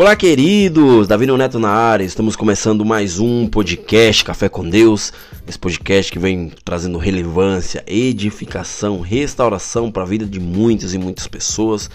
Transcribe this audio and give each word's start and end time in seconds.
Olá, 0.00 0.16
queridos! 0.16 1.06
Davi 1.06 1.26
Neto 1.26 1.58
na 1.58 1.68
área. 1.68 2.04
Estamos 2.04 2.34
começando 2.34 2.86
mais 2.86 3.18
um 3.18 3.46
podcast 3.46 4.24
Café 4.24 4.48
com 4.48 4.66
Deus. 4.66 5.12
Esse 5.46 5.58
podcast 5.58 6.10
que 6.10 6.18
vem 6.18 6.50
trazendo 6.64 6.96
relevância, 6.96 7.84
edificação, 7.86 9.02
restauração 9.02 9.92
para 9.92 10.02
a 10.02 10.06
vida 10.06 10.24
de 10.24 10.40
muitas 10.40 10.94
e 10.94 10.98
muitas 10.98 11.26
pessoas. 11.26 11.90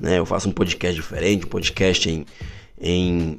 Né? 0.00 0.18
Eu 0.18 0.24
faço 0.24 0.48
um 0.48 0.52
podcast 0.52 0.98
diferente, 0.98 1.44
um 1.44 1.50
podcast 1.50 2.08
em, 2.08 2.24
em 2.80 3.38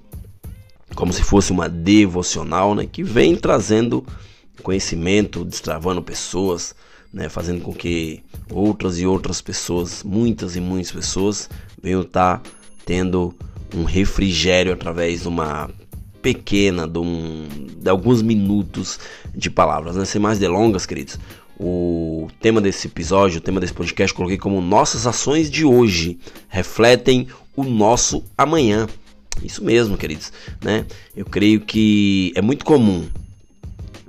como 0.94 1.12
se 1.12 1.24
fosse 1.24 1.52
uma 1.52 1.68
devocional, 1.68 2.76
né? 2.76 2.86
Que 2.86 3.02
vem 3.02 3.36
trazendo 3.36 4.06
conhecimento, 4.62 5.44
destravando 5.44 6.00
pessoas, 6.00 6.76
né? 7.12 7.28
Fazendo 7.28 7.62
com 7.62 7.74
que 7.74 8.22
outras 8.52 9.00
e 9.00 9.06
outras 9.08 9.42
pessoas, 9.42 10.04
muitas 10.04 10.56
e 10.56 10.62
muitas 10.62 10.92
pessoas, 10.92 11.50
venham 11.82 12.04
estar 12.04 12.38
tá 12.38 12.52
tendo 12.86 13.34
um 13.76 13.84
refrigério 13.84 14.74
através 14.74 15.22
de 15.22 15.28
uma 15.28 15.70
pequena, 16.22 16.88
de, 16.88 17.00
um, 17.00 17.48
de 17.78 17.90
alguns 17.90 18.22
minutos 18.22 19.00
de 19.34 19.50
palavras. 19.50 19.96
Né? 19.96 20.06
Sem 20.06 20.22
mais 20.22 20.38
delongas, 20.38 20.86
queridos, 20.86 21.18
o 21.60 22.28
tema 22.40 22.60
desse 22.60 22.88
episódio, 22.88 23.40
o 23.40 23.42
tema 23.42 23.60
desse 23.60 23.74
podcast, 23.74 24.14
coloquei 24.14 24.38
como 24.38 24.62
nossas 24.62 25.06
ações 25.06 25.50
de 25.50 25.66
hoje 25.66 26.20
refletem 26.48 27.28
o 27.56 27.64
nosso 27.64 28.24
amanhã. 28.38 28.88
Isso 29.44 29.64
mesmo, 29.64 29.98
queridos, 29.98 30.32
né? 30.62 30.86
Eu 31.16 31.26
creio 31.26 31.62
que 31.62 32.32
é 32.36 32.42
muito 32.42 32.66
comum 32.66 33.08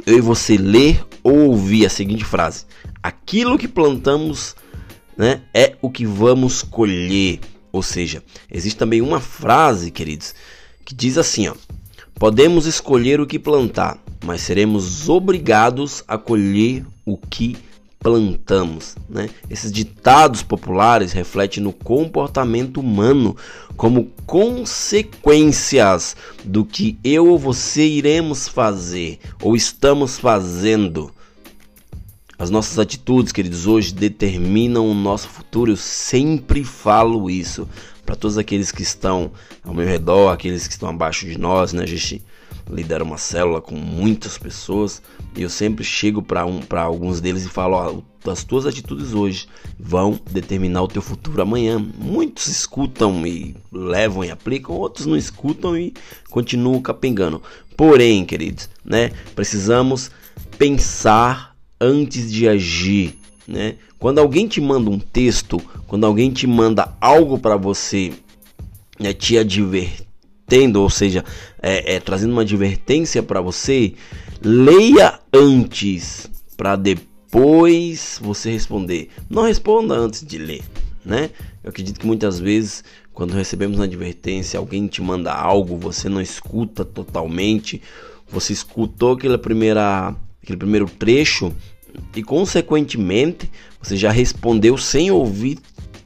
eu 0.07 0.19
e 0.19 0.21
você 0.21 0.57
ler 0.57 1.05
ou 1.23 1.51
ouvir 1.51 1.87
a 1.87 1.91
seguinte 1.91 2.25
frase: 2.25 2.65
aquilo 3.03 3.59
que 3.59 3.69
plantamos, 3.69 4.55
né, 5.17 5.43
é 5.55 5.77
o 5.81 5.91
que 5.91 6.07
vamos 6.07 6.63
colher. 6.63 7.41
Ou 7.73 7.83
seja, 7.83 8.23
existe 8.51 8.79
também 8.79 9.01
uma 9.01 9.21
frase, 9.21 9.91
queridos, 9.91 10.35
que 10.85 10.95
diz 10.95 11.17
assim, 11.17 11.49
ó: 11.49 11.55
Podemos 12.15 12.67
escolher 12.67 13.21
o 13.21 13.27
que 13.27 13.39
plantar, 13.39 13.99
mas 14.25 14.43
seremos 14.43 15.09
obrigados 15.09 16.05
a 16.07 16.19
colher 16.19 16.85
o 17.05 17.17
que 17.17 17.57
plantamos. 17.99 18.97
Né? 19.09 19.31
Esses 19.49 19.73
ditados 19.73 20.43
populares 20.43 21.13
refletem 21.13 21.63
no 21.63 21.73
comportamento 21.73 22.81
humano 22.81 23.37
como 23.77 24.11
consequências 24.27 26.17
do 26.45 26.65
que 26.65 26.99
eu 27.03 27.29
ou 27.29 27.39
você 27.39 27.87
iremos 27.87 28.49
fazer 28.49 29.19
ou 29.41 29.57
estamos 29.57 30.19
fazendo. 30.19 31.13
As 32.43 32.51
nossas 32.51 32.77
atitudes, 32.77 33.31
queridos, 33.31 33.69
hoje 33.69 33.95
determinam 33.95 34.91
o 34.91 34.95
nosso 34.95 35.29
futuro. 35.29 35.71
Eu 35.71 35.77
sempre 35.77 36.65
falo 36.65 37.31
isso 37.31 37.69
para 38.05 38.17
todos 38.17 38.37
aqueles 38.37 38.73
que 38.73 38.83
estão 38.83 39.31
ao 39.63 39.73
meu 39.73 39.87
redor, 39.87 40.29
aqueles 40.29 40.67
que 40.67 40.73
estão 40.73 40.89
abaixo 40.89 41.25
de 41.25 41.39
nós, 41.39 41.73
né? 41.73 41.85
A 41.85 41.87
gente 41.87 42.21
lidera 42.69 43.05
uma 43.05 43.17
célula 43.17 43.61
com 43.61 43.77
muitas 43.77 44.39
pessoas 44.39 45.01
e 45.37 45.43
eu 45.43 45.49
sempre 45.49 45.85
chego 45.85 46.21
para 46.21 46.45
um, 46.45 46.59
para 46.59 46.83
alguns 46.83 47.21
deles 47.21 47.45
e 47.45 47.49
falo: 47.49 47.77
ó, 47.77 48.29
as 48.29 48.43
tuas 48.43 48.67
atitudes 48.67 49.15
hoje 49.15 49.47
vão 49.79 50.19
determinar 50.29 50.83
o 50.83 50.89
teu 50.89 51.01
futuro 51.01 51.41
amanhã. 51.41 51.79
Muitos 51.97 52.49
escutam 52.49 53.25
e 53.25 53.55
levam 53.71 54.25
e 54.25 54.33
aplicam, 54.33 54.75
outros 54.75 55.07
não 55.07 55.17
escutam 55.17 55.77
e 55.77 55.95
continuam 56.29 56.83
capengando. 56.83 57.41
Porém, 57.77 58.25
queridos, 58.25 58.69
né? 58.85 59.13
Precisamos 59.33 60.11
pensar 60.59 61.52
antes 61.83 62.33
de 62.33 62.49
agir, 62.49 63.19
né? 63.47 63.75
Quando 63.99 64.19
alguém 64.19 64.47
te 64.47 64.61
manda 64.61 64.91
um 64.91 64.99
texto, 64.99 65.61
quando 65.87 66.07
alguém 66.07 66.31
te 66.31 66.47
manda 66.47 66.97
algo 67.01 67.39
para 67.39 67.57
você, 67.57 68.13
né, 68.99 69.13
te 69.13 69.37
advertendo, 69.39 70.81
ou 70.81 70.91
seja, 70.91 71.25
é, 71.61 71.95
é 71.95 72.01
trazendo 72.01 72.33
uma 72.33 72.43
advertência 72.43 73.23
para 73.23 73.41
você, 73.41 73.95
leia 74.41 75.21
antes 75.33 76.29
para 76.57 76.77
depois 76.77 78.19
você 78.21 78.51
responder. 78.51 79.09
Não 79.29 79.43
responda 79.43 79.95
antes 79.95 80.25
de 80.25 80.39
ler, 80.39 80.63
né? 81.05 81.31
Eu 81.63 81.71
acredito 81.71 82.01
que 82.01 82.07
muitas 82.07 82.41
vezes 82.41 82.83
quando 83.13 83.35
recebemos 83.35 83.77
uma 83.77 83.85
advertência, 83.85 84.59
alguém 84.59 84.87
te 84.87 85.03
manda 85.03 85.33
algo, 85.33 85.77
você 85.77 86.09
não 86.09 86.21
escuta 86.21 86.85
totalmente, 86.85 87.83
você 88.29 88.53
escutou 88.53 89.13
aquela 89.13 89.37
primeira, 89.37 90.15
aquele 90.43 90.57
primeiro 90.57 90.89
trecho, 90.89 91.53
e 92.15 92.23
consequentemente 92.23 93.51
você 93.81 93.97
já 93.97 94.11
respondeu 94.11 94.77
sem 94.77 95.11
ouvir 95.11 95.59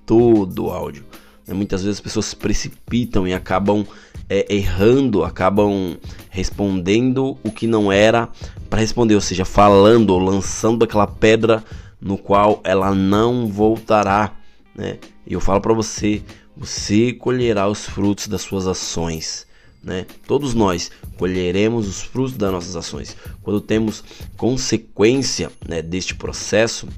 todo 0.04 0.66
o 0.66 0.70
áudio. 0.70 1.04
Né? 1.46 1.54
Muitas 1.54 1.82
vezes 1.82 1.98
as 1.98 2.02
pessoas 2.02 2.26
se 2.26 2.36
precipitam 2.36 3.26
e 3.26 3.34
acabam 3.34 3.86
é, 4.28 4.52
errando, 4.54 5.24
acabam 5.24 5.96
respondendo 6.30 7.36
o 7.42 7.50
que 7.50 7.66
não 7.66 7.90
era 7.90 8.28
para 8.68 8.80
responder, 8.80 9.14
ou 9.14 9.20
seja, 9.20 9.44
falando 9.44 10.10
ou 10.10 10.18
lançando 10.18 10.84
aquela 10.84 11.06
pedra 11.06 11.62
no 12.00 12.18
qual 12.18 12.60
ela 12.64 12.94
não 12.94 13.46
voltará. 13.46 14.32
Né? 14.74 14.98
E 15.26 15.34
eu 15.34 15.40
falo 15.40 15.60
para 15.60 15.72
você, 15.72 16.22
você 16.56 17.12
colherá 17.12 17.68
os 17.68 17.86
frutos 17.86 18.28
das 18.28 18.42
suas 18.42 18.66
ações. 18.66 19.46
Né? 19.82 20.06
Todos 20.26 20.54
nós 20.54 20.90
colheremos 21.16 21.86
os 21.86 22.02
frutos 22.02 22.36
das 22.36 22.50
nossas 22.50 22.76
ações. 22.76 23.16
Quando 23.42 23.60
temos 23.60 24.02
consequência 24.36 25.50
né, 25.66 25.80
deste 25.80 26.14
processo, 26.14 26.88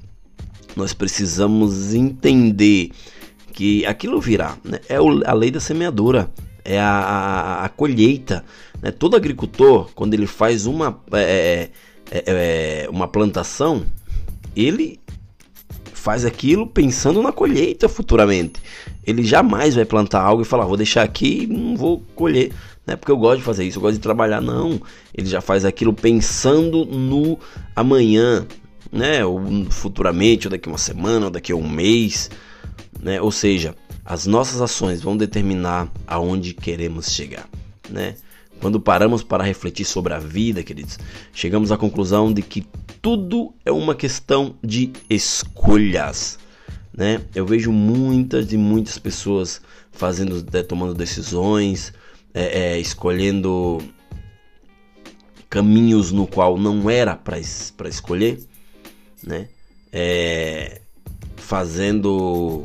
nós 0.74 0.94
precisamos 0.94 1.92
entender 1.94 2.90
que 3.52 3.84
aquilo 3.84 4.20
virá. 4.20 4.56
Né? 4.64 4.80
É 4.88 4.96
a 4.96 5.32
lei 5.34 5.50
da 5.50 5.60
semeadura, 5.60 6.30
é 6.64 6.78
a, 6.78 6.88
a, 6.88 7.64
a 7.64 7.68
colheita. 7.68 8.44
Né? 8.80 8.90
Todo 8.90 9.16
agricultor, 9.16 9.90
quando 9.94 10.14
ele 10.14 10.26
faz 10.26 10.66
uma, 10.66 11.00
é, 11.12 11.70
é, 12.10 12.18
é, 12.18 12.84
é 12.84 12.90
uma 12.90 13.08
plantação, 13.08 13.84
ele 14.54 15.00
faz 16.08 16.24
aquilo 16.24 16.66
pensando 16.66 17.20
na 17.20 17.30
colheita 17.30 17.86
futuramente. 17.86 18.62
Ele 19.06 19.22
jamais 19.22 19.74
vai 19.74 19.84
plantar 19.84 20.22
algo 20.22 20.40
e 20.40 20.44
falar, 20.46 20.64
vou 20.64 20.74
deixar 20.78 21.02
aqui 21.02 21.42
e 21.42 21.46
não 21.46 21.76
vou 21.76 22.02
colher. 22.14 22.50
Não 22.86 22.94
é 22.94 22.96
porque 22.96 23.12
eu 23.12 23.16
gosto 23.18 23.40
de 23.40 23.44
fazer 23.44 23.64
isso, 23.66 23.76
eu 23.76 23.82
gosto 23.82 23.96
de 23.96 24.00
trabalhar. 24.00 24.40
Não. 24.40 24.80
Ele 25.14 25.28
já 25.28 25.42
faz 25.42 25.66
aquilo 25.66 25.92
pensando 25.92 26.86
no 26.86 27.38
amanhã, 27.76 28.46
né? 28.90 29.22
Ou 29.22 29.38
futuramente, 29.68 30.46
ou 30.46 30.50
daqui 30.50 30.66
uma 30.66 30.78
semana, 30.78 31.26
ou 31.26 31.30
daqui 31.30 31.52
a 31.52 31.56
um 31.56 31.68
mês. 31.68 32.30
Né? 32.98 33.20
Ou 33.20 33.30
seja, 33.30 33.74
as 34.02 34.24
nossas 34.24 34.62
ações 34.62 35.02
vão 35.02 35.14
determinar 35.14 35.92
aonde 36.06 36.54
queremos 36.54 37.10
chegar, 37.10 37.46
né? 37.86 38.14
Quando 38.60 38.80
paramos 38.80 39.22
para 39.22 39.44
refletir 39.44 39.84
sobre 39.84 40.12
a 40.12 40.18
vida, 40.18 40.62
queridos, 40.62 40.98
chegamos 41.32 41.70
à 41.70 41.76
conclusão 41.76 42.32
de 42.32 42.42
que 42.42 42.66
tudo 43.00 43.54
é 43.64 43.70
uma 43.70 43.94
questão 43.94 44.56
de 44.62 44.92
escolhas, 45.08 46.38
né? 46.92 47.20
Eu 47.34 47.46
vejo 47.46 47.70
muitas 47.70 48.52
e 48.52 48.56
muitas 48.56 48.98
pessoas 48.98 49.60
fazendo, 49.92 50.42
tomando 50.64 50.94
decisões, 50.94 51.92
é, 52.34 52.72
é, 52.74 52.78
escolhendo 52.80 53.78
caminhos 55.48 56.12
no 56.12 56.26
qual 56.26 56.58
não 56.58 56.90
era 56.90 57.16
para 57.16 57.38
escolher, 57.88 58.40
né? 59.22 59.48
É, 59.92 60.80
fazendo, 61.36 62.62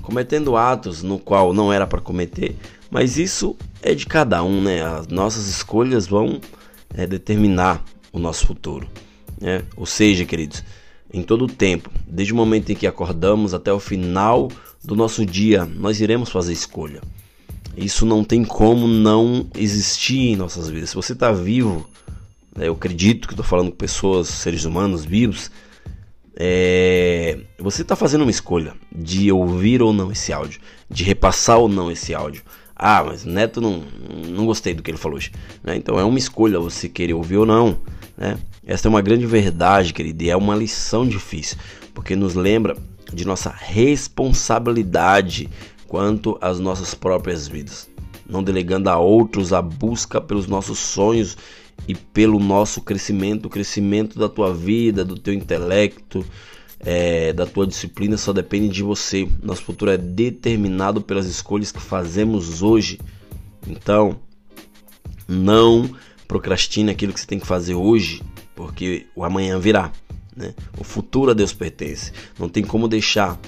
cometendo 0.00 0.56
atos 0.56 1.02
no 1.02 1.18
qual 1.18 1.52
não 1.52 1.72
era 1.72 1.86
para 1.86 2.00
cometer, 2.00 2.56
mas 2.90 3.18
isso 3.18 3.56
é 3.82 3.94
de 3.94 4.06
cada 4.06 4.42
um, 4.42 4.62
né? 4.62 4.82
As 4.82 5.06
nossas 5.08 5.46
escolhas 5.48 6.06
vão 6.06 6.40
é, 6.94 7.06
determinar 7.06 7.84
o 8.12 8.18
nosso 8.18 8.46
futuro, 8.46 8.88
né? 9.40 9.62
Ou 9.76 9.86
seja, 9.86 10.24
queridos, 10.24 10.62
em 11.12 11.22
todo 11.22 11.44
o 11.44 11.48
tempo, 11.48 11.90
desde 12.06 12.32
o 12.32 12.36
momento 12.36 12.70
em 12.70 12.74
que 12.74 12.86
acordamos 12.86 13.54
até 13.54 13.72
o 13.72 13.80
final 13.80 14.50
do 14.82 14.94
nosso 14.94 15.24
dia, 15.24 15.64
nós 15.64 16.00
iremos 16.00 16.30
fazer 16.30 16.52
escolha. 16.52 17.00
Isso 17.76 18.04
não 18.04 18.24
tem 18.24 18.44
como 18.44 18.88
não 18.88 19.46
existir 19.56 20.32
em 20.32 20.36
nossas 20.36 20.68
vidas. 20.68 20.90
Se 20.90 20.96
você 20.96 21.12
está 21.12 21.30
vivo, 21.30 21.88
né, 22.56 22.68
eu 22.68 22.72
acredito 22.72 23.28
que 23.28 23.34
estou 23.34 23.46
falando 23.46 23.70
com 23.70 23.76
pessoas, 23.76 24.28
seres 24.28 24.64
humanos 24.64 25.04
vivos, 25.04 25.50
é, 26.40 27.38
você 27.58 27.82
está 27.82 27.96
fazendo 27.96 28.22
uma 28.22 28.30
escolha 28.30 28.74
de 28.94 29.30
ouvir 29.32 29.82
ou 29.82 29.92
não 29.92 30.10
esse 30.12 30.32
áudio, 30.32 30.60
de 30.88 31.04
repassar 31.04 31.58
ou 31.58 31.68
não 31.68 31.90
esse 31.90 32.14
áudio. 32.14 32.42
Ah, 32.78 33.02
mas 33.04 33.24
Neto 33.24 33.60
não, 33.60 33.82
não 34.28 34.46
gostei 34.46 34.72
do 34.72 34.82
que 34.82 34.90
ele 34.90 34.98
falou 34.98 35.16
hoje. 35.16 35.32
Né? 35.64 35.76
Então 35.76 35.98
é 35.98 36.04
uma 36.04 36.18
escolha 36.18 36.60
você 36.60 36.88
querer 36.88 37.14
ouvir 37.14 37.38
ou 37.38 37.46
não. 37.46 37.78
Né? 38.16 38.38
Essa 38.64 38.86
é 38.86 38.90
uma 38.90 39.02
grande 39.02 39.26
verdade, 39.26 39.92
querido, 39.92 40.22
e 40.22 40.30
é 40.30 40.36
uma 40.36 40.54
lição 40.54 41.06
difícil, 41.06 41.58
porque 41.92 42.14
nos 42.14 42.34
lembra 42.34 42.76
de 43.12 43.26
nossa 43.26 43.50
responsabilidade 43.50 45.48
quanto 45.88 46.38
às 46.40 46.60
nossas 46.60 46.94
próprias 46.94 47.48
vidas, 47.48 47.88
não 48.28 48.42
delegando 48.42 48.90
a 48.90 48.98
outros 48.98 49.52
a 49.52 49.62
busca 49.62 50.20
pelos 50.20 50.46
nossos 50.46 50.78
sonhos 50.78 51.36
e 51.86 51.94
pelo 51.94 52.38
nosso 52.38 52.82
crescimento, 52.82 53.46
o 53.46 53.50
crescimento 53.50 54.18
da 54.18 54.28
tua 54.28 54.52
vida, 54.52 55.04
do 55.04 55.18
teu 55.18 55.32
intelecto, 55.32 56.24
é, 56.80 57.32
da 57.32 57.46
tua 57.46 57.66
disciplina 57.66 58.16
só 58.16 58.32
depende 58.32 58.68
de 58.68 58.82
você. 58.82 59.28
Nosso 59.42 59.62
futuro 59.62 59.90
é 59.90 59.96
determinado 59.96 61.00
pelas 61.00 61.26
escolhas 61.26 61.72
que 61.72 61.80
fazemos 61.80 62.62
hoje. 62.62 62.98
Então, 63.66 64.20
não 65.26 65.90
procrastine 66.26 66.90
aquilo 66.90 67.12
que 67.12 67.20
você 67.20 67.26
tem 67.26 67.38
que 67.38 67.46
fazer 67.46 67.74
hoje, 67.74 68.22
porque 68.54 69.06
o 69.14 69.24
amanhã 69.24 69.58
virá. 69.58 69.92
Né? 70.36 70.54
O 70.78 70.84
futuro 70.84 71.30
a 71.30 71.34
Deus 71.34 71.52
pertence. 71.52 72.12
Não 72.38 72.48
tem 72.48 72.62
como 72.62 72.86
deixar 72.86 73.38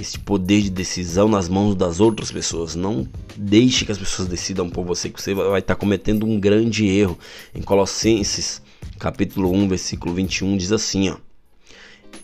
esse 0.00 0.18
poder 0.18 0.62
de 0.62 0.70
decisão 0.70 1.28
nas 1.28 1.48
mãos 1.48 1.74
das 1.74 2.00
outras 2.00 2.30
pessoas. 2.30 2.74
Não 2.74 3.08
deixe 3.36 3.84
que 3.84 3.92
as 3.92 3.98
pessoas 3.98 4.28
decidam 4.28 4.68
por 4.68 4.84
você, 4.84 5.08
que 5.08 5.22
você 5.22 5.32
vai 5.32 5.60
estar 5.60 5.76
cometendo 5.76 6.26
um 6.26 6.38
grande 6.38 6.86
erro. 6.86 7.18
Em 7.54 7.62
Colossenses, 7.62 8.60
capítulo 8.98 9.52
1, 9.52 9.68
versículo 9.68 10.14
21, 10.14 10.56
diz 10.56 10.72
assim, 10.72 11.10
ó. 11.10 11.16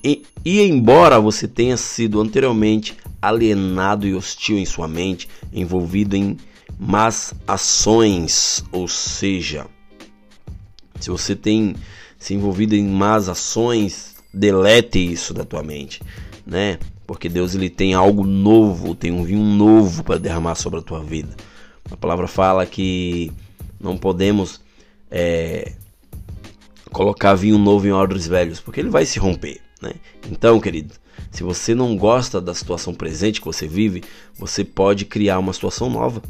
E, 0.02 0.22
e 0.44 0.60
embora 0.62 1.20
você 1.20 1.46
tenha 1.46 1.76
sido 1.76 2.20
anteriormente 2.20 2.96
alienado 3.20 4.06
e 4.06 4.14
hostil 4.14 4.58
em 4.58 4.64
sua 4.64 4.88
mente, 4.88 5.28
envolvido 5.52 6.16
em 6.16 6.38
más 6.78 7.34
ações, 7.46 8.64
ou 8.72 8.88
seja, 8.88 9.66
se 10.98 11.10
você 11.10 11.36
tem 11.36 11.74
se 12.18 12.34
envolvido 12.34 12.74
em 12.74 12.86
más 12.86 13.28
ações, 13.28 14.14
delete 14.32 14.98
isso 14.98 15.32
da 15.32 15.44
tua 15.44 15.62
mente, 15.62 16.02
né? 16.46 16.78
Porque 17.06 17.28
Deus 17.28 17.54
ele 17.54 17.70
tem 17.70 17.94
algo 17.94 18.24
novo, 18.24 18.94
tem 18.94 19.10
um 19.10 19.24
vinho 19.24 19.42
novo 19.42 20.04
para 20.04 20.18
derramar 20.18 20.54
sobre 20.54 20.78
a 20.80 20.82
tua 20.82 21.02
vida. 21.02 21.34
A 21.90 21.96
palavra 21.96 22.28
fala 22.28 22.64
que 22.66 23.32
não 23.80 23.96
podemos 23.96 24.60
é, 25.10 25.72
colocar 26.92 27.34
vinho 27.34 27.58
novo 27.58 27.86
em 27.86 27.92
odres 27.92 28.26
velhos, 28.26 28.60
porque 28.60 28.80
ele 28.80 28.90
vai 28.90 29.04
se 29.06 29.18
romper. 29.18 29.60
Né? 29.80 29.94
Então, 30.30 30.60
querido, 30.60 30.94
se 31.30 31.42
você 31.42 31.74
não 31.74 31.96
gosta 31.96 32.40
da 32.40 32.54
situação 32.54 32.94
presente 32.94 33.40
que 33.40 33.46
você 33.46 33.66
vive, 33.66 34.02
você 34.36 34.64
pode 34.64 35.04
criar 35.04 35.38
uma 35.38 35.52
situação 35.52 35.88
nova. 35.88 36.22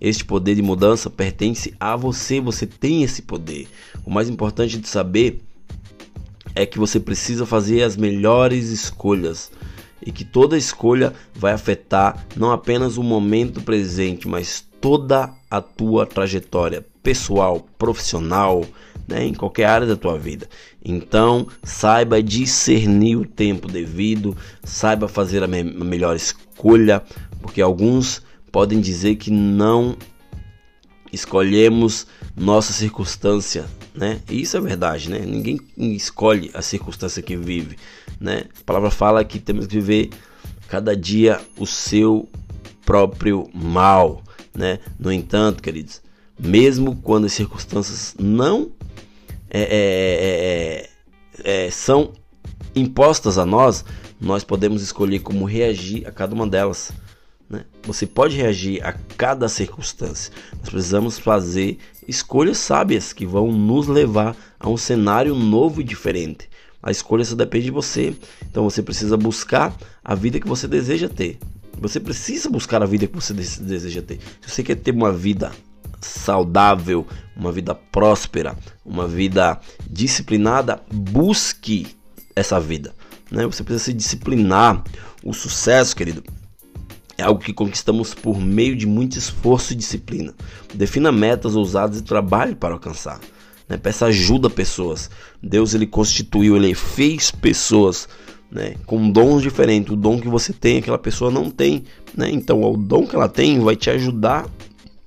Este 0.00 0.24
poder 0.24 0.56
de 0.56 0.62
mudança 0.62 1.08
pertence 1.08 1.74
a 1.78 1.94
você, 1.94 2.40
você 2.40 2.66
tem 2.66 3.02
esse 3.02 3.22
poder. 3.22 3.68
O 4.04 4.10
mais 4.10 4.28
importante 4.28 4.78
de 4.78 4.88
saber 4.88 5.40
é 6.54 6.66
que 6.66 6.78
você 6.78 6.98
precisa 6.98 7.46
fazer 7.46 7.82
as 7.82 7.96
melhores 7.96 8.68
escolhas 8.70 9.50
e 10.04 10.10
que 10.10 10.24
toda 10.24 10.58
escolha 10.58 11.12
vai 11.34 11.52
afetar 11.52 12.26
não 12.36 12.50
apenas 12.50 12.96
o 12.96 13.02
momento 13.02 13.60
presente, 13.60 14.26
mas 14.26 14.66
toda 14.80 15.32
a 15.48 15.60
tua 15.60 16.04
trajetória 16.04 16.84
pessoal, 17.02 17.66
profissional, 17.78 18.64
né, 19.06 19.24
em 19.24 19.34
qualquer 19.34 19.66
área 19.66 19.86
da 19.86 19.96
tua 19.96 20.18
vida. 20.18 20.48
Então, 20.84 21.46
saiba 21.62 22.22
discernir 22.22 23.16
o 23.16 23.26
tempo 23.26 23.68
devido, 23.68 24.36
saiba 24.64 25.08
fazer 25.08 25.42
a, 25.42 25.46
me 25.46 25.60
a 25.60 25.84
melhor 25.84 26.16
escolha, 26.16 27.02
porque 27.40 27.60
alguns 27.60 28.22
podem 28.50 28.80
dizer 28.80 29.16
que 29.16 29.30
não 29.30 29.96
escolhemos 31.12 32.06
nossa 32.34 32.72
circunstância, 32.72 33.66
né? 33.94 34.20
E 34.30 34.40
isso 34.40 34.56
é 34.56 34.60
verdade, 34.60 35.10
né? 35.10 35.18
Ninguém 35.20 35.60
escolhe 35.76 36.50
a 36.54 36.62
circunstância 36.62 37.22
que 37.22 37.36
vive, 37.36 37.76
né? 38.18 38.44
A 38.60 38.64
palavra 38.64 38.90
fala 38.90 39.24
que 39.24 39.38
temos 39.38 39.66
que 39.66 39.74
viver 39.78 40.10
cada 40.68 40.96
dia 40.96 41.40
o 41.58 41.66
seu 41.66 42.28
próprio 42.84 43.48
mal, 43.52 44.22
né? 44.54 44.78
No 44.98 45.12
entanto, 45.12 45.62
queridos, 45.62 46.00
mesmo 46.38 46.96
quando 46.96 47.26
as 47.26 47.32
circunstâncias 47.34 48.14
não 48.18 48.70
é 49.54 49.60
é, 49.60 50.88
é, 51.44 51.44
é, 51.44 51.66
é, 51.66 51.70
são 51.70 52.12
impostas 52.74 53.36
a 53.36 53.44
nós, 53.44 53.84
nós 54.18 54.42
podemos 54.42 54.82
escolher 54.82 55.18
como 55.18 55.44
reagir 55.44 56.06
a 56.06 56.10
cada 56.10 56.34
uma 56.34 56.46
delas. 56.46 56.90
Né? 57.50 57.64
Você 57.82 58.06
pode 58.06 58.34
reagir 58.34 58.82
a 58.82 58.92
cada 58.92 59.48
circunstância. 59.48 60.32
Nós 60.58 60.70
precisamos 60.70 61.18
fazer 61.18 61.78
escolhas 62.08 62.56
sábias 62.56 63.12
que 63.12 63.26
vão 63.26 63.52
nos 63.52 63.86
levar 63.88 64.34
a 64.58 64.70
um 64.70 64.76
cenário 64.78 65.34
novo 65.34 65.82
e 65.82 65.84
diferente. 65.84 66.48
A 66.82 66.90
escolha 66.90 67.24
só 67.24 67.34
depende 67.34 67.66
de 67.66 67.70
você. 67.70 68.16
Então 68.50 68.64
você 68.64 68.82
precisa 68.82 69.16
buscar 69.16 69.76
a 70.02 70.14
vida 70.14 70.40
que 70.40 70.48
você 70.48 70.66
deseja 70.66 71.08
ter. 71.08 71.38
Você 71.78 72.00
precisa 72.00 72.48
buscar 72.48 72.82
a 72.82 72.86
vida 72.86 73.06
que 73.06 73.14
você 73.14 73.34
deseja 73.34 74.00
ter. 74.00 74.18
Se 74.40 74.50
você 74.50 74.62
quer 74.62 74.76
ter 74.76 74.92
uma 74.92 75.12
vida 75.12 75.52
saudável, 76.06 77.06
uma 77.36 77.52
vida 77.52 77.74
próspera, 77.74 78.56
uma 78.84 79.06
vida 79.06 79.58
disciplinada, 79.88 80.80
busque 80.92 81.86
essa 82.34 82.60
vida. 82.60 82.94
Né? 83.30 83.46
Você 83.46 83.62
precisa 83.62 83.84
se 83.84 83.92
disciplinar. 83.92 84.82
O 85.24 85.32
sucesso, 85.32 85.94
querido, 85.94 86.22
é 87.16 87.22
algo 87.22 87.40
que 87.40 87.52
conquistamos 87.52 88.14
por 88.14 88.40
meio 88.40 88.76
de 88.76 88.86
muito 88.86 89.16
esforço 89.16 89.72
e 89.72 89.76
disciplina. 89.76 90.34
Defina 90.74 91.12
metas 91.12 91.54
ousadas 91.54 91.98
e 91.98 92.02
trabalhe 92.02 92.54
para 92.54 92.74
alcançar. 92.74 93.20
Né? 93.68 93.76
Peça 93.76 94.06
ajuda 94.06 94.48
a 94.48 94.50
pessoas. 94.50 95.10
Deus 95.42 95.74
ele 95.74 95.86
constituiu, 95.86 96.56
ele 96.56 96.74
fez 96.74 97.30
pessoas 97.30 98.08
né, 98.50 98.74
com 98.84 99.10
dons 99.10 99.42
diferentes. 99.42 99.92
O 99.92 99.96
dom 99.96 100.20
que 100.20 100.28
você 100.28 100.52
tem, 100.52 100.78
aquela 100.78 100.98
pessoa 100.98 101.30
não 101.30 101.50
tem. 101.50 101.84
Né? 102.16 102.30
Então, 102.30 102.62
o 102.62 102.76
dom 102.76 103.06
que 103.06 103.16
ela 103.16 103.28
tem 103.28 103.60
vai 103.60 103.76
te 103.76 103.88
ajudar 103.88 104.46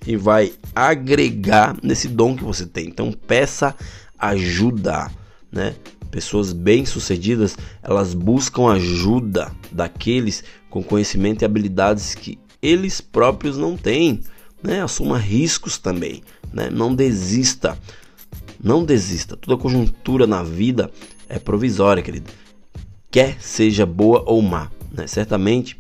e 0.08 0.16
vai 0.16 0.54
agregar 0.76 1.78
nesse 1.82 2.08
dom 2.08 2.36
que 2.36 2.44
você 2.44 2.66
tem. 2.66 2.88
Então 2.88 3.12
peça 3.12 3.74
ajuda, 4.20 5.10
né? 5.52 5.76
Pessoas 6.12 6.54
bem-sucedidas, 6.54 7.58
elas 7.82 8.14
buscam 8.14 8.72
ajuda 8.72 9.52
daqueles 9.72 10.44
com 10.70 10.84
conhecimento 10.84 11.42
e 11.42 11.46
habilidades 11.46 12.14
que 12.16 12.38
eles 12.62 13.02
próprios 13.02 13.58
não 13.58 13.78
têm, 13.78 14.22
né? 14.62 14.82
Assuma 14.82 15.18
riscos 15.18 15.78
também, 15.78 16.24
né? 16.52 16.70
Não 16.70 16.94
desista. 16.94 17.78
Não 18.62 18.84
desista. 18.84 19.36
Toda 19.38 19.62
conjuntura 19.62 20.26
na 20.26 20.42
vida 20.42 20.92
é 21.30 21.38
provisória, 21.38 22.02
querido. 22.02 22.32
Quer 23.12 23.38
seja 23.42 23.86
boa 23.86 24.24
ou 24.26 24.42
má, 24.42 24.72
né? 24.92 25.08
Certamente 25.08 25.80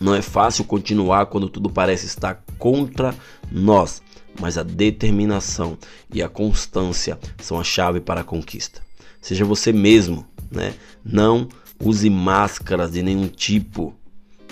não 0.00 0.14
é 0.14 0.22
fácil 0.22 0.64
continuar 0.64 1.26
quando 1.26 1.48
tudo 1.48 1.68
parece 1.68 2.06
estar 2.06 2.42
contra 2.58 3.14
nós, 3.50 4.02
mas 4.40 4.56
a 4.56 4.62
determinação 4.62 5.76
e 6.12 6.22
a 6.22 6.28
constância 6.28 7.18
são 7.38 7.58
a 7.58 7.64
chave 7.64 8.00
para 8.00 8.20
a 8.20 8.24
conquista. 8.24 8.80
Seja 9.20 9.44
você 9.44 9.72
mesmo, 9.72 10.26
né? 10.50 10.74
Não 11.04 11.48
use 11.82 12.08
máscaras 12.08 12.92
de 12.92 13.02
nenhum 13.02 13.28
tipo 13.28 13.94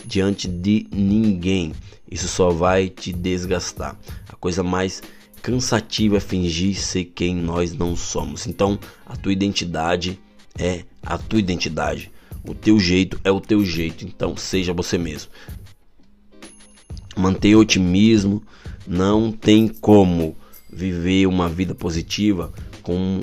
diante 0.04 0.49
de 0.49 0.87
ninguém. 0.92 1.72
Isso 2.11 2.28
só 2.28 2.50
vai 2.50 2.88
te 2.88 3.12
desgastar. 3.12 3.99
A 4.28 4.37
coisa 4.37 4.62
mais 4.62 5.02
cansativa 5.42 6.16
é 6.16 6.20
fingir 6.20 6.78
ser 6.78 7.04
quem 7.04 7.34
nós 7.34 7.72
não 7.72 7.94
somos. 7.94 8.46
Então, 8.46 8.78
a 9.06 9.16
tua 9.16 9.32
identidade 9.32 10.18
é 10.58 10.84
a 11.02 11.16
tua 11.16 11.38
identidade. 11.38 12.11
O 12.44 12.54
teu 12.54 12.78
jeito 12.78 13.20
é 13.25 13.30
o 13.30 13.40
teu 13.40 13.64
jeito, 13.64 14.04
então 14.04 14.37
seja 14.37 14.72
você 14.72 14.96
mesmo. 14.96 15.30
Mantenha 17.18 17.58
otimismo, 17.58 18.42
não 18.87 19.32
tem 19.32 19.68
como 19.68 20.37
viver 20.72 21.26
uma 21.26 21.48
vida 21.48 21.75
positiva 21.75 22.52
com, 22.82 23.20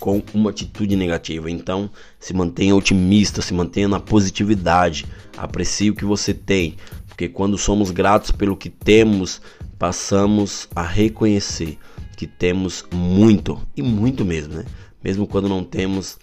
com 0.00 0.22
uma 0.34 0.50
atitude 0.50 0.96
negativa. 0.96 1.50
Então, 1.50 1.88
se 2.18 2.34
mantenha 2.34 2.74
otimista, 2.74 3.40
se 3.40 3.54
mantenha 3.54 3.88
na 3.88 4.00
positividade, 4.00 5.06
aprecie 5.36 5.90
o 5.90 5.94
que 5.94 6.04
você 6.04 6.34
tem, 6.34 6.76
porque 7.08 7.28
quando 7.28 7.56
somos 7.56 7.90
gratos 7.90 8.30
pelo 8.30 8.56
que 8.56 8.68
temos, 8.68 9.40
passamos 9.78 10.68
a 10.74 10.82
reconhecer 10.82 11.78
que 12.16 12.26
temos 12.26 12.84
muito 12.92 13.60
e 13.76 13.82
muito 13.82 14.24
mesmo, 14.24 14.54
né? 14.54 14.64
Mesmo 15.04 15.26
quando 15.26 15.48
não 15.48 15.62
temos 15.62 16.18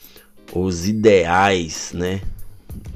os 0.51 0.87
ideais, 0.87 1.91
né? 1.93 2.21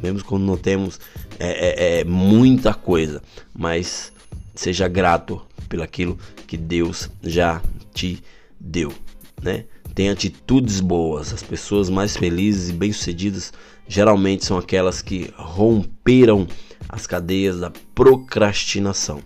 mesmo 0.01 0.23
quando 0.23 0.43
não 0.43 0.57
temos 0.57 0.99
é, 1.39 1.97
é, 1.97 1.99
é, 1.99 2.03
muita 2.03 2.73
coisa, 2.73 3.21
mas 3.53 4.11
seja 4.59 4.87
grato 4.87 5.41
pelaquilo 5.69 6.17
que 6.45 6.57
Deus 6.57 7.09
já 7.23 7.61
te 7.93 8.21
deu, 8.59 8.93
né? 9.41 9.65
Tem 9.93 10.09
atitudes 10.09 10.79
boas. 10.79 11.33
As 11.33 11.41
pessoas 11.41 11.89
mais 11.89 12.15
felizes 12.15 12.69
e 12.69 12.73
bem-sucedidas 12.73 13.51
geralmente 13.87 14.45
são 14.45 14.57
aquelas 14.57 15.01
que 15.01 15.33
romperam 15.35 16.47
as 16.87 17.07
cadeias 17.07 17.59
da 17.59 17.71
procrastinação. 17.95 19.21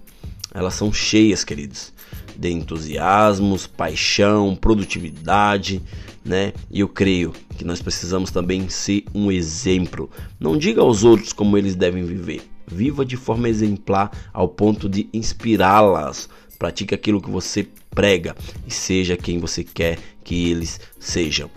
Elas 0.53 0.73
são 0.73 0.91
cheias, 0.91 1.43
queridos, 1.43 1.93
de 2.35 2.51
entusiasmos, 2.51 3.67
paixão, 3.67 4.55
produtividade, 4.55 5.81
né? 6.23 6.53
E 6.69 6.81
eu 6.81 6.88
creio 6.88 7.33
que 7.57 7.63
nós 7.63 7.81
precisamos 7.81 8.31
também 8.31 8.67
ser 8.69 9.05
um 9.13 9.31
exemplo. 9.31 10.09
Não 10.39 10.57
diga 10.57 10.81
aos 10.81 11.03
outros 11.03 11.33
como 11.33 11.57
eles 11.57 11.75
devem 11.75 12.03
viver. 12.03 12.50
Viva 12.68 13.06
de 13.06 13.18
forma 13.18 13.50
exemplar 13.50 14.12
ao 14.34 14.48
ponto 14.48 14.89
de 14.89 15.10
inspirá-las. 15.13 16.30
Pratique 16.58 16.94
aquilo 16.94 17.22
que 17.22 17.30
você 17.30 17.68
prega 17.89 18.36
e 18.68 18.72
seja 18.72 19.18
quem 19.18 19.39
você 19.39 19.63
quer 19.63 19.98
que 20.24 20.50
eles 20.50 20.80
sejam. 21.00 21.50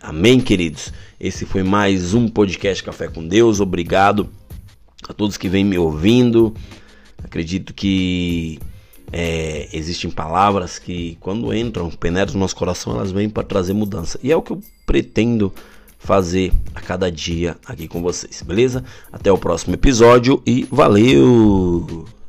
Amém, 0.00 0.40
queridos? 0.40 0.92
Esse 1.18 1.44
foi 1.44 1.62
mais 1.62 2.14
um 2.14 2.26
podcast 2.26 2.82
Café 2.82 3.08
com 3.08 3.26
Deus. 3.26 3.60
Obrigado 3.60 4.28
a 5.08 5.12
todos 5.12 5.36
que 5.36 5.48
vêm 5.48 5.64
me 5.64 5.78
ouvindo. 5.78 6.54
Acredito 7.22 7.74
que 7.74 8.58
é, 9.12 9.68
existem 9.72 10.10
palavras 10.10 10.78
que, 10.78 11.16
quando 11.20 11.52
entram, 11.54 11.90
penetram 11.90 12.34
no 12.34 12.40
nosso 12.40 12.56
coração, 12.56 12.94
elas 12.94 13.12
vêm 13.12 13.28
para 13.28 13.42
trazer 13.42 13.72
mudança. 13.72 14.18
E 14.22 14.30
é 14.30 14.36
o 14.36 14.42
que 14.42 14.52
eu 14.52 14.60
pretendo 14.86 15.52
fazer 16.00 16.52
a 16.74 16.80
cada 16.80 17.12
dia 17.12 17.56
aqui 17.64 17.86
com 17.86 18.02
vocês, 18.02 18.42
beleza? 18.42 18.82
Até 19.12 19.30
o 19.30 19.38
próximo 19.38 19.74
episódio 19.74 20.42
e 20.44 20.66
valeu! 20.70 22.19